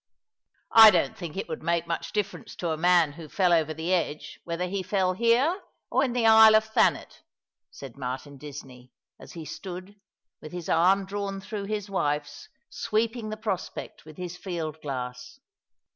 "I 0.71 0.89
don't 0.89 1.15
think 1.15 1.37
it 1.37 1.47
would 1.47 1.61
make 1.61 1.85
much 1.85 2.11
difference 2.11 2.55
to 2.55 2.71
a 2.71 2.75
man 2.75 3.11
who 3.11 3.29
fell 3.29 3.53
over 3.53 3.71
the 3.71 3.93
edge 3.93 4.39
whether 4.43 4.65
he 4.65 4.81
fell 4.81 5.13
here 5.13 5.61
or 5.91 6.03
in 6.03 6.13
the 6.13 6.25
Isle 6.25 6.55
of 6.55 6.73
Tlianet," 6.73 7.19
said 7.69 7.97
Martin 7.99 8.39
Disney, 8.39 8.91
as 9.19 9.33
he 9.33 9.45
stood, 9.45 9.99
with 10.41 10.53
his 10.53 10.69
arm 10.69 11.05
drawn 11.05 11.39
through 11.39 11.65
his 11.65 11.87
wife's, 11.87 12.49
sweeping 12.67 13.29
the 13.29 13.37
prospect 13.37 14.03
with 14.03 14.17
his 14.17 14.35
field 14.37 14.81
glass. 14.81 15.39